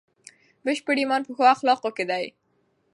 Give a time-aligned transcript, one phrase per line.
[0.65, 2.25] بشپړ ایمان په ښو اخلاقو کې دی.